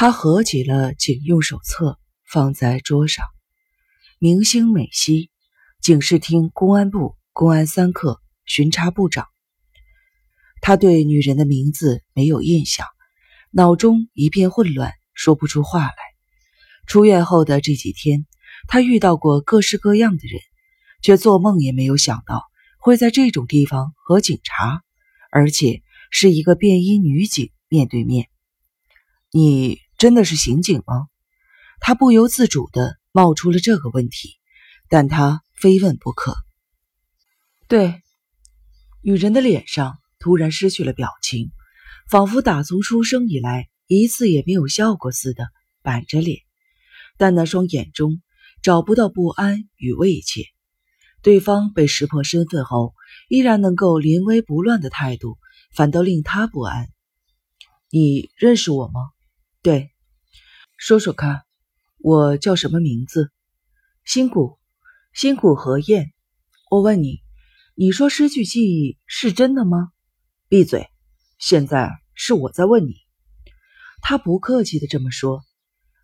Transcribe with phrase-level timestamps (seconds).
[0.00, 3.26] 他合起了警用手册，放在桌上。
[4.18, 5.30] 明星美西，
[5.82, 9.26] 警视厅公安部公安三课巡查部长。
[10.62, 12.86] 他对女人的名字没有印象，
[13.50, 15.94] 脑中一片混乱，说不出话来。
[16.86, 18.24] 出院后的这几天，
[18.68, 20.40] 他遇到过各式各样的人，
[21.02, 22.44] 却做梦也没有想到
[22.78, 24.80] 会在这种地方和警察，
[25.30, 28.28] 而且是一个便衣女警面对面。
[29.32, 31.08] 你真的是刑警吗？
[31.78, 34.30] 他不由自主地冒出了这个问题，
[34.88, 36.34] 但他非问不可。
[37.68, 38.00] 对，
[39.02, 41.50] 女人的脸上突然失去了表情，
[42.08, 45.48] 仿佛打从出生以来一次也没有笑过似的，
[45.82, 46.38] 板着脸。
[47.18, 48.22] 但那双眼中
[48.62, 50.44] 找不到不安与畏怯。
[51.20, 52.94] 对方被识破身份后，
[53.28, 55.36] 依然能够临危不乱的态度，
[55.74, 56.88] 反倒令他不安。
[57.90, 59.10] 你认识我吗？
[59.62, 59.90] 对，
[60.78, 61.42] 说说看，
[61.98, 63.30] 我叫什么名字？
[64.06, 64.58] 辛苦，
[65.12, 66.14] 辛苦何燕。
[66.70, 67.20] 我问你，
[67.74, 69.90] 你说失去记忆是真的吗？
[70.48, 70.88] 闭嘴！
[71.38, 72.94] 现在是我在问你。
[74.00, 75.42] 他不客气的这么说。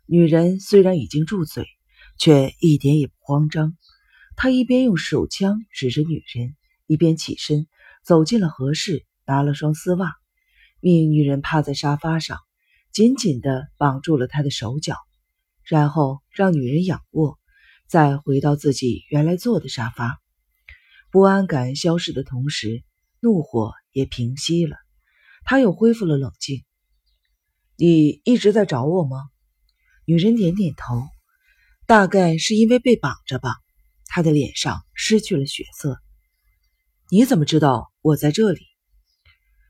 [0.05, 1.65] 女人虽然已经住嘴，
[2.19, 3.75] 却一点也不慌张。
[4.35, 7.67] 他一边用手枪指着女人，一边起身
[8.03, 10.13] 走进了合适，拿了双丝袜，
[10.79, 12.37] 命女人趴在沙发上。
[12.97, 14.95] 紧紧地绑住了他的手脚，
[15.63, 17.37] 然后让女人仰卧，
[17.87, 20.19] 再回到自己原来坐的沙发。
[21.11, 22.83] 不安感消失的同时，
[23.19, 24.77] 怒火也平息了，
[25.43, 26.63] 他又恢复了冷静。
[27.75, 29.29] 你一直在找我吗？
[30.05, 31.03] 女人点点头，
[31.85, 33.57] 大概是因为被绑着吧。
[34.07, 35.99] 她的脸上失去了血色。
[37.11, 38.61] 你怎么知道我在这里？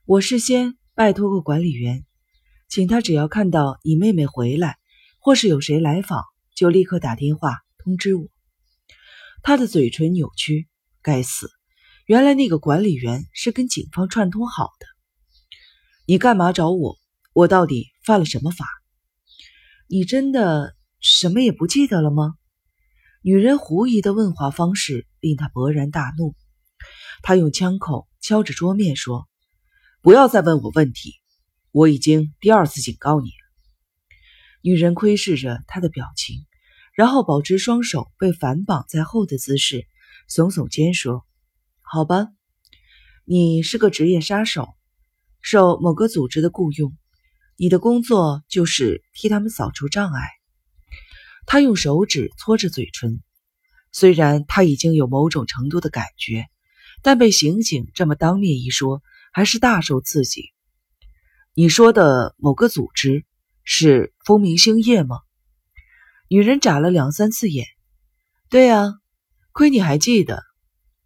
[0.05, 2.05] 我事先拜托过管理员。
[2.70, 4.78] 请他只要看到你妹妹回来，
[5.20, 6.23] 或是有谁来访，
[6.56, 8.28] 就立刻打电话通知我。
[9.42, 10.68] 他的嘴唇扭曲，
[11.02, 11.50] 该死！
[12.06, 14.86] 原来那个管理员是跟警方串通好的。
[16.06, 16.98] 你干嘛找我？
[17.33, 18.66] 我到底犯了什么法？
[19.88, 22.36] 你真的什么也不记得了吗？
[23.22, 26.36] 女人狐疑的问话方式令他勃然大怒。
[27.22, 29.27] 他用枪口敲着桌面说
[30.02, 31.14] ：“不要再问我问题。”
[31.72, 33.48] 我已经第二次警告你了。
[34.61, 36.45] 女人窥视着他的表情，
[36.94, 39.86] 然后保持双手被反绑在后的姿势，
[40.30, 41.26] 耸耸肩说
[41.82, 42.27] ：“好吧，
[43.23, 44.67] 你是个职业杀手，
[45.42, 46.98] 受某个组织的雇佣，
[47.56, 50.22] 你的工作就是替他们扫除障碍。”
[51.45, 53.22] 他用手指搓着嘴唇，
[53.94, 56.48] 虽然他已经有某种程度的感觉，
[57.02, 59.02] 但被刑警这么当面一说，
[59.32, 60.52] 还是大受刺激。
[61.60, 63.26] 你说的某个组织
[63.64, 65.22] 是风明星业吗？
[66.28, 67.66] 女人眨了两三次眼。
[68.48, 68.94] 对啊，
[69.54, 70.44] 亏你还记得。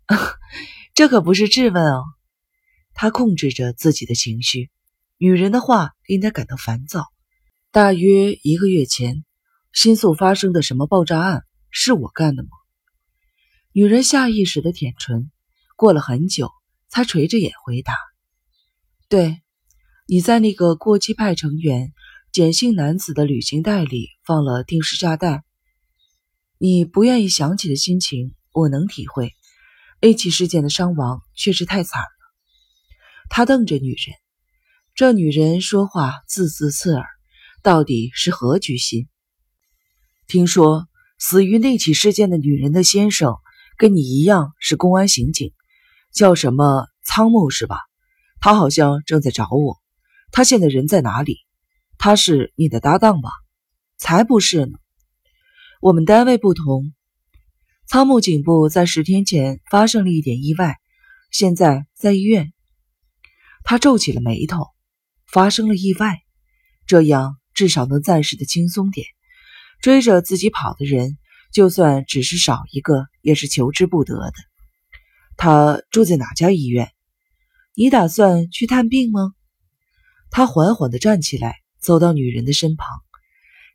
[0.94, 2.04] 这可不是质问哦。
[2.94, 4.70] 他控制着自己的情绪。
[5.16, 7.06] 女人的话令他感到烦躁。
[7.72, 9.24] 大约一个月前，
[9.72, 12.50] 新宿发生的什么爆炸案是我干的吗？
[13.72, 15.32] 女人下意识的舔唇，
[15.78, 16.52] 过了很久
[16.90, 17.94] 才垂着眼回答
[19.08, 19.42] ：“对。”
[20.14, 21.94] 你在那个过激派成员
[22.34, 25.46] 简姓男子的旅行袋里放了定时炸弹。
[26.58, 29.32] 你不愿意想起的心情，我能体会。
[30.02, 32.10] A 起事件的伤亡确实太惨了。
[33.30, 34.18] 他瞪着女人，
[34.96, 37.06] 这女人说话字字刺耳，
[37.64, 39.08] 到底是何居心？
[40.28, 40.90] 听说
[41.20, 43.38] 死于那起事件的女人的先生
[43.78, 45.54] 跟你一样是公安刑警，
[46.14, 47.78] 叫什么仓木是吧？
[48.42, 49.81] 他好像正在找我。
[50.32, 51.40] 他现在人在哪里？
[51.98, 53.30] 他是你的搭档吧？
[53.98, 54.78] 才不是呢！
[55.82, 56.94] 我们单位不同。
[57.88, 60.78] 仓木警部在十天前发生了一点意外，
[61.30, 62.54] 现在在医院。
[63.64, 64.68] 他皱起了眉头。
[65.28, 66.20] 发生了意外，
[66.86, 69.08] 这样至少能暂时的轻松点。
[69.80, 71.18] 追着自己跑的人，
[71.54, 74.34] 就算只是少一个，也是求之不得的。
[75.38, 76.92] 他住在哪家医院？
[77.76, 79.32] 你打算去探病吗？
[80.34, 82.88] 他缓缓地站起来，走到女人的身旁，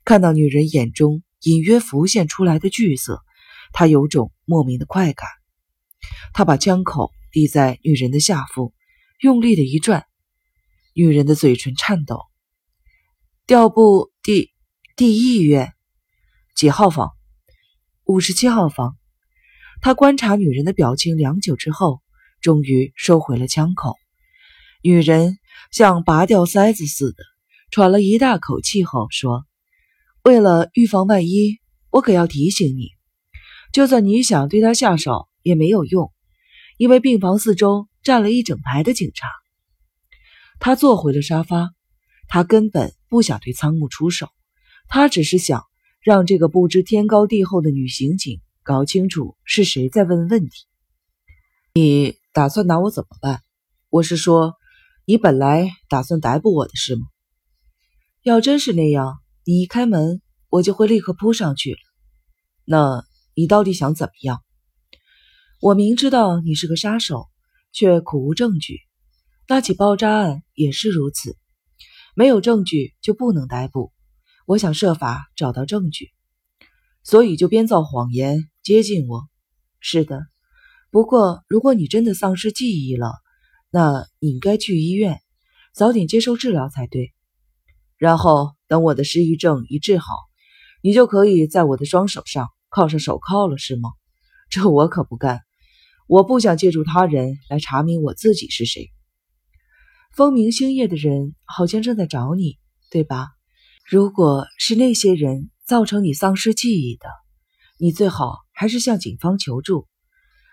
[0.03, 3.21] 看到女人眼中隐约浮现出来的惧色，
[3.73, 5.29] 他有种莫名的快感。
[6.33, 8.73] 他把枪口抵在女人的下腹，
[9.19, 10.07] 用力的一转，
[10.95, 12.21] 女人的嘴唇颤抖。
[13.45, 14.49] 调部第
[14.95, 15.73] 第一医院
[16.55, 17.11] 几号房？
[18.03, 18.97] 五十七号房。
[19.79, 22.01] 他观察女人的表情良久之后，
[22.41, 23.95] 终于收回了枪口。
[24.81, 25.37] 女人。
[25.71, 27.23] 像拔掉塞子似的，
[27.71, 29.45] 喘了一大口气后说
[30.23, 31.59] ：“为了预防万一，
[31.91, 32.89] 我可要提醒你，
[33.71, 36.11] 就算你想对他下手也没有用，
[36.77, 39.27] 因为病房四周站了一整排的警察。”
[40.59, 41.71] 他坐回了沙发，
[42.27, 44.27] 他根本不想对仓木出手，
[44.87, 45.63] 他只是想
[46.01, 50.65] 让这个不知天高地厚的女刑警搞清楚是谁在问问题。
[51.73, 53.41] 你打算拿我怎么办？
[53.89, 54.55] 我是说，
[55.09, 57.07] 你本来打算逮捕我的是吗？
[58.23, 61.77] 要真是那样，你一开门，我就会立刻扑上去。
[62.65, 64.43] 那你到底想怎么样？
[65.61, 67.29] 我明知道你是个杀手，
[67.71, 68.81] 却苦无证据。
[69.47, 71.37] 那起爆炸案也是如此，
[72.13, 73.93] 没有证据就不能逮捕。
[74.45, 76.11] 我想设法找到证据，
[77.01, 79.25] 所以就编造谎言接近我。
[79.79, 80.19] 是的。
[80.91, 83.13] 不过，如果你真的丧失记忆了，
[83.69, 85.21] 那你应该去医院，
[85.73, 87.13] 早点接受治疗才对。
[87.97, 90.13] 然后等我的失忆症一治好，
[90.81, 93.89] 你就可以在我的双手上铐上手铐了，是吗？
[94.49, 95.41] 这我可不干，
[96.07, 98.91] 我不想借助他人来查明我自己是谁。
[100.15, 102.57] 风明星夜的人好像正在找你，
[102.89, 103.27] 对吧？
[103.89, 107.09] 如果是那些人造成你丧失记忆的，
[107.77, 109.87] 你最好还是向警方求助。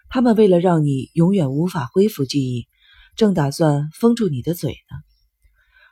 [0.08, 2.68] 他们为了让你永远无法恢复记忆，
[3.16, 4.96] 正打算封住你的嘴呢。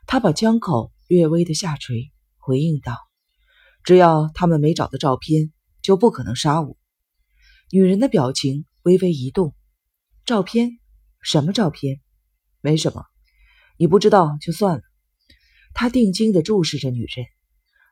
[0.07, 2.97] 他把枪口略微的下垂，回应道
[3.85, 5.53] ：“只要他们没找到照片，
[5.83, 6.77] 就不可能杀我。”
[7.71, 9.55] 女人的表情微微一动。
[10.25, 10.79] 照片？
[11.21, 12.01] 什么照片？
[12.61, 13.05] 没什么，
[13.77, 14.83] 你不知道就算了。
[15.75, 17.27] 他定睛地注视着女人，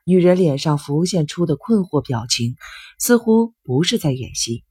[0.05, 2.55] 女人脸上浮现出的困惑表情，
[2.99, 4.63] 似乎不是在演戏。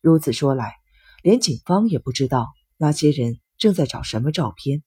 [0.00, 0.74] 如此说来。
[1.22, 4.82] 连警方也不知道那些人正在找什么照片。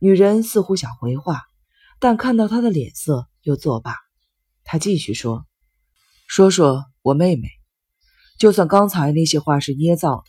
[0.00, 1.42] 女人似乎想回话，
[2.00, 3.94] 但看到他的脸色又作罢。
[4.64, 5.44] 她继续说
[6.26, 7.46] ：“说说我妹妹，
[8.38, 10.24] 就算刚才那些话是捏造的，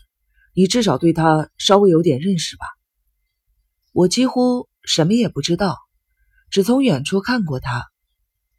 [0.53, 2.65] 你至少对她稍微有点认识吧？”
[3.93, 5.77] 我几乎什么也不知道，
[6.51, 7.85] 只从远处看过她，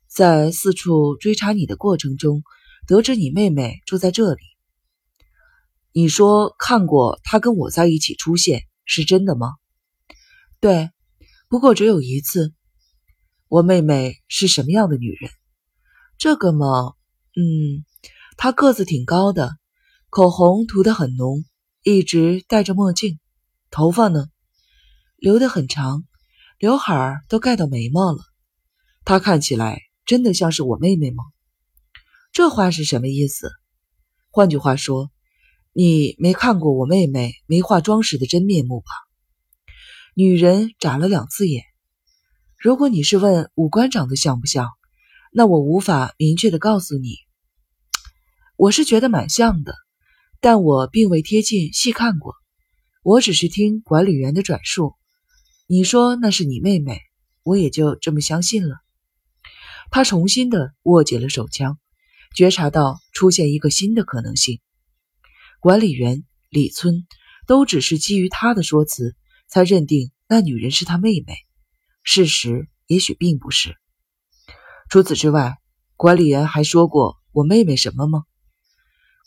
[0.08, 2.42] 在四处追查你的过程中，
[2.86, 4.40] 得知你妹妹住在这里。
[5.92, 8.62] 你说看过她跟我在一起出现
[8.92, 9.52] 是真的吗？
[10.58, 10.90] 对，
[11.48, 12.52] 不过只有一次。
[13.46, 15.30] 我妹妹是什么样的女人？
[16.18, 16.94] 这个嘛，
[17.36, 17.84] 嗯，
[18.36, 19.56] 她个子挺高的，
[20.08, 21.44] 口红涂得很浓，
[21.84, 23.20] 一直戴着墨镜，
[23.70, 24.26] 头发呢
[25.16, 26.04] 留得很长，
[26.58, 28.18] 刘海儿都盖到眉毛了。
[29.04, 31.22] 她看起来真的像是我妹妹吗？
[32.32, 33.52] 这话是什么意思？
[34.32, 35.12] 换句话说。
[35.72, 38.86] 你没看过我妹妹没化妆时的真面目吧？
[40.14, 41.62] 女人眨了两次眼。
[42.58, 44.68] 如果你是问五官长得像不像，
[45.32, 47.14] 那我无法明确的告诉你。
[48.56, 49.74] 我是觉得蛮像的，
[50.40, 52.34] 但我并未贴近细看过。
[53.04, 54.94] 我只是听管理员的转述。
[55.68, 56.98] 你说那是你妹妹，
[57.44, 58.74] 我也就这么相信了。
[59.92, 61.78] 他重新的握紧了手枪，
[62.34, 64.60] 觉察到出现一个新的可能性。
[65.60, 67.06] 管理员李村
[67.46, 69.14] 都只是基于他的说辞
[69.46, 71.34] 才认定那女人是他妹妹，
[72.02, 73.76] 事实也许并不是。
[74.88, 75.58] 除此之外，
[75.96, 78.24] 管理员还说过我妹妹什么吗？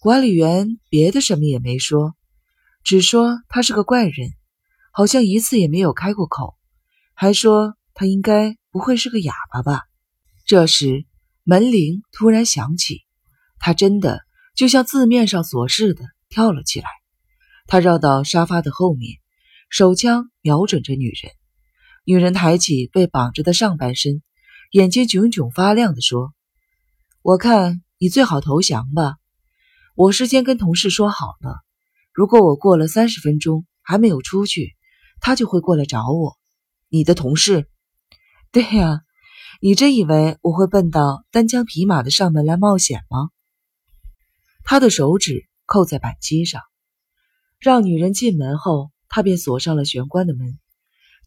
[0.02, 2.16] 管理员别的什么也没说，
[2.84, 4.32] 只说她是个怪人，
[4.92, 6.58] 好像一次也没有开过口，
[7.14, 9.84] 还说她应该不会是个哑巴吧。
[10.46, 11.06] 这时
[11.44, 13.04] 门铃突然响起，
[13.60, 14.22] 他真的
[14.56, 16.04] 就像字面上所示的。
[16.34, 16.90] 跳了起来，
[17.68, 19.20] 他绕到沙发的后面，
[19.70, 21.32] 手枪瞄准着女人。
[22.06, 24.24] 女人抬起被绑着的上半身，
[24.72, 26.34] 眼睛炯炯发亮地说
[27.22, 29.18] ：“我看你最好投降吧。
[29.94, 31.60] 我事先跟同事说好了，
[32.12, 34.76] 如果我过了三十分钟还没有出去，
[35.22, 36.36] 他就会过来找我。
[36.90, 37.70] 你的同事？
[38.52, 39.02] 对呀，
[39.62, 43.30] 你真以为我会笨到单枪匹马的上门来冒险吗？”
[44.66, 45.48] 他的手指。
[45.74, 46.62] 扣在板机上，
[47.58, 50.60] 让女人进门后，他便锁上了玄关的门。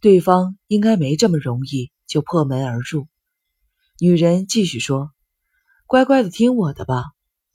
[0.00, 3.08] 对方应该没这么容易就破门而入。
[3.98, 5.10] 女人继续说
[5.88, 7.02] ：“乖乖的听我的吧，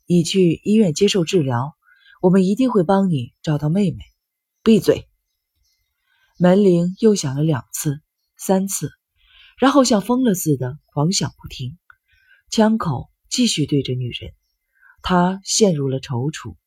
[0.06, 1.78] 你去医院接受治疗，
[2.22, 4.04] 我们一定会帮你找到妹妹。”
[4.62, 5.08] 闭嘴！
[6.38, 8.02] 门铃又响了两次、
[8.36, 8.92] 三次，
[9.58, 11.78] 然后像疯了似的狂响不停。
[12.50, 14.34] 枪口继续对着女人，
[15.02, 16.58] 他陷入了踌躇。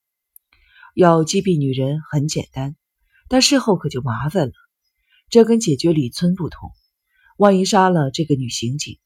[0.95, 2.77] 要击毙女人很简单，
[3.29, 4.53] 但事后可就麻烦了。
[5.29, 6.71] 这跟解决李村不同，
[7.37, 8.99] 万一杀了这个女刑警，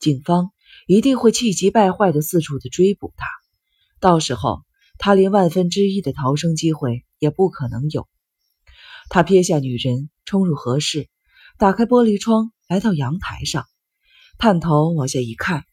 [0.00, 0.50] 警方
[0.88, 3.28] 一定会气急败坏的四处的追捕他，
[4.00, 4.64] 到时候
[4.98, 8.08] 他连万分之一的逃生机会也不可能有。
[9.08, 11.08] 他撇下女人，冲入合室，
[11.58, 13.66] 打开玻璃窗，来到阳台上，
[14.36, 15.64] 探头往下一看，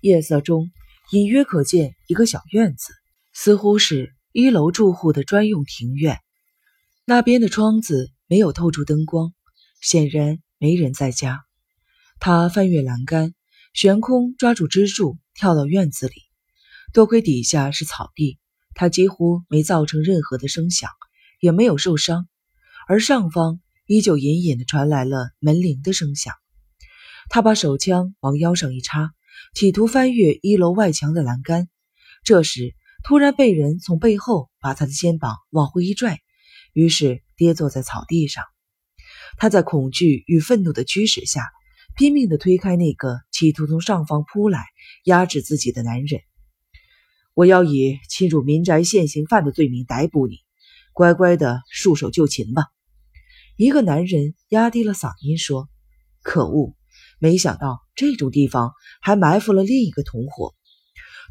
[0.00, 0.70] 夜色中
[1.10, 2.94] 隐约可见一个小院子，
[3.34, 6.20] 似乎是一楼住户的专用庭院。
[7.06, 9.32] 那边的窗子没有透出灯光，
[9.80, 11.46] 显然没人在家。
[12.20, 13.32] 他翻越栏杆，
[13.72, 16.12] 悬空抓住支柱，跳到院子里。
[16.92, 18.38] 多亏底下是草地，
[18.74, 20.90] 他几乎没造成任何的声响，
[21.40, 22.28] 也没有受伤。
[22.86, 26.34] 而上方依旧隐隐的传来了门铃的声响。
[27.30, 29.14] 他把手枪往腰上一插，
[29.54, 31.70] 企图翻越一楼外墙的栏杆。
[32.22, 32.74] 这时，
[33.06, 36.18] 突然被人从背后把他的肩膀往回一拽，
[36.72, 38.42] 于是跌坐在草地上。
[39.38, 41.44] 他在恐惧与愤怒的驱使下，
[41.96, 44.64] 拼命地推开那个企图从上方扑来
[45.04, 46.20] 压制自己的男人。
[47.32, 50.38] 我要以侵入民宅现行犯的罪名逮捕你，
[50.92, 52.64] 乖乖的束手就擒吧。
[53.56, 55.68] 一个男人压低了嗓音说
[56.24, 56.74] ：“可恶，
[57.20, 60.54] 没想到这种地方还埋伏了另一个同伙。”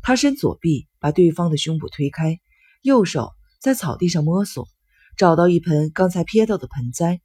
[0.06, 2.40] 他伸左臂把对方的胸部推开，
[2.84, 4.68] 右手在草地上摸索，
[5.18, 7.22] 找到一盆刚才瞥到的盆栽，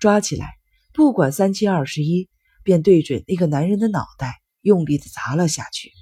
[0.00, 0.54] 抓起来，
[0.92, 2.28] 不管三七二十一，
[2.64, 5.92] 便对准那个男人的脑袋用力的砸了下去。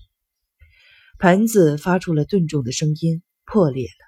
[1.19, 4.05] 盆子发出了钝重的声音，破裂了，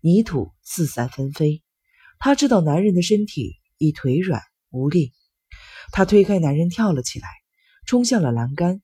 [0.00, 1.64] 泥土四散纷飞。
[2.20, 3.56] 他知道男人的身体。
[3.80, 5.12] 已腿软无力，
[5.92, 7.28] 他推开男人，跳了起来，
[7.86, 8.82] 冲向了栏杆。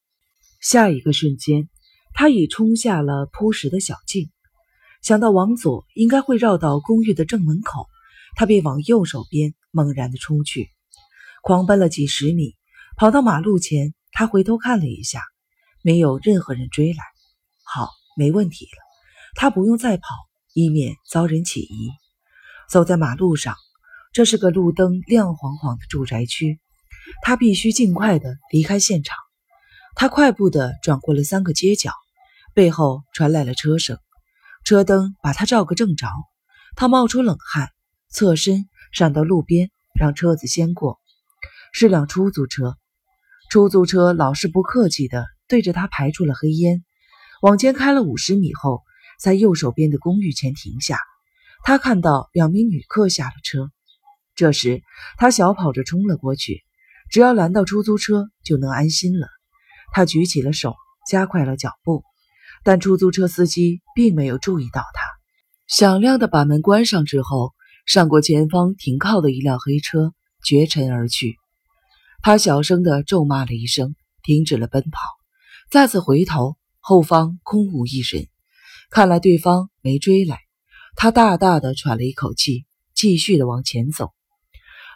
[0.61, 1.69] 下一个瞬间，
[2.15, 4.31] 他已冲下了铺石的小径。
[5.03, 7.87] 想到往左应该会绕到公寓的正门口，
[8.37, 10.71] 他便往右手边猛然的冲去，
[11.43, 12.57] 狂奔了几十米，
[12.97, 15.21] 跑到马路前，他回头看了一下，
[15.83, 17.03] 没有任何人追来。
[17.63, 18.79] 好，没问题了，
[19.35, 20.07] 他不用再跑，
[20.55, 21.91] 以免遭人起疑。
[22.71, 23.55] 走在马路上。
[24.15, 26.61] 这是个路灯亮晃晃的住宅区，
[27.23, 29.17] 他必须尽快的离开现场。
[29.97, 31.91] 他快步的转过了三个街角，
[32.55, 33.99] 背后传来了车声，
[34.65, 36.07] 车灯把他照个正着。
[36.77, 37.71] 他冒出冷汗，
[38.09, 41.01] 侧身闪到路边，让车子先过。
[41.73, 42.77] 是辆出租车，
[43.51, 46.85] 出租车老是不客气的对着他排出了黑烟。
[47.43, 48.83] 往前开了五十米后，
[49.19, 51.01] 在右手边的公寓前停下。
[51.65, 53.73] 他看到两名女客下了车。
[54.37, 54.83] 这时，
[55.17, 56.63] 他小跑着冲了过去，
[57.11, 59.27] 只要拦到出租车，就能安心了。
[59.93, 60.75] 他举起了手，
[61.09, 62.05] 加快了脚步，
[62.65, 65.03] 但出租车司机并没有注意到他。
[65.67, 67.53] 响亮的把门关上之后，
[67.87, 70.13] 上过前方停靠的一辆黑车，
[70.45, 71.37] 绝尘而去。
[72.23, 74.99] 他小声地咒骂了一声，停止了奔跑，
[75.71, 78.27] 再次回头，后方空无一人。
[78.91, 80.39] 看来对方没追来，
[80.97, 84.11] 他大大的喘了一口气，继续的往前走。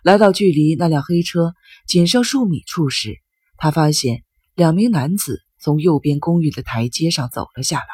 [0.03, 1.55] 来到距离那辆黑车
[1.87, 3.19] 仅剩数米处时，
[3.57, 4.23] 他发现
[4.55, 7.87] 两名男子从右边公寓的台阶上走了下来。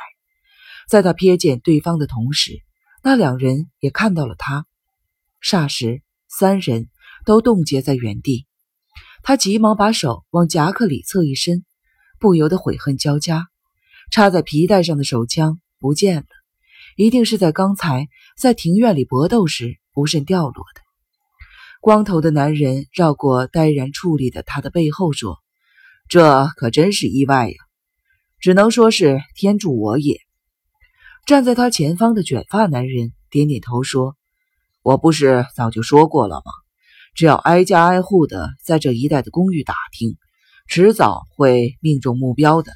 [0.89, 2.61] 在他瞥见对方的同时，
[3.03, 4.67] 那两人也看到了他。
[5.43, 6.89] 霎时，三人
[7.25, 8.47] 都冻结在原地。
[9.23, 11.65] 他急忙把手往夹克里侧一伸，
[12.19, 13.49] 不由得悔恨交加。
[14.11, 16.27] 插在皮带上的手枪不见了，
[16.97, 20.81] 一定是在刚才在庭院里搏斗时不慎掉落的。
[21.81, 25.39] 光头的男人绕过呆然矗立的他的背后说
[26.09, 27.57] ：“这可真是意外呀，
[28.39, 30.19] 只能说是天助我也。”
[31.27, 34.15] 站在他前方的卷发男人点点头说
[34.85, 36.53] ：“我不是早就说过了吗？
[37.15, 40.17] 只要挨家挨户的在这一带的公寓打听，
[40.69, 42.73] 迟早会命中目标的。”